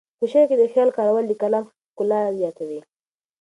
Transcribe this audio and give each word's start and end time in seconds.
په 0.19 0.25
شعر 0.31 0.45
کې 0.49 0.55
د 0.59 0.63
خیال 0.71 0.89
کارول 0.97 1.25
د 1.27 1.33
کلام 1.41 1.65
ښکلا 1.89 2.19
زیاتوي. 2.39 2.79